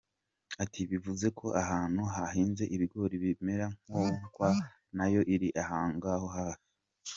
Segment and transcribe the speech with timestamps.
[0.63, 4.49] Ati “Bivuze ko ahantu hahinze ibigori bimera nkongwa
[4.95, 6.67] nayo iri ahongaho hafi.